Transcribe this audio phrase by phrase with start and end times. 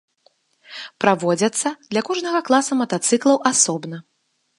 [1.03, 4.01] Праводзяцца для кожнага класа матацыклаў асобна.